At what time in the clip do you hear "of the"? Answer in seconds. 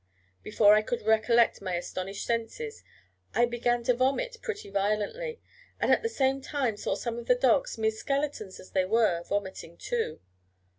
7.19-7.35